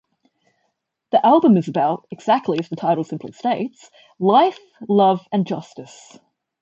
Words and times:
The 1.11 1.23
album 1.23 1.57
is 1.57 1.67
about, 1.67 2.07
exactly 2.09 2.57
as 2.57 2.69
the 2.69 2.75
title 2.75 3.03
simply 3.03 3.33
states, 3.33 3.91
life, 4.17 4.57
love, 4.89 5.21
and 5.31 5.45
justice. 5.45 6.17